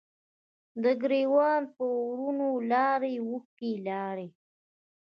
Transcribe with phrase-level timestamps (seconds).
[0.83, 4.27] د ګریوان په ورونو لارې، اوښکې لارې